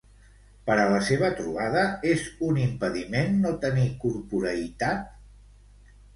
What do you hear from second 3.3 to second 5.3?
no tenir corporeïtat?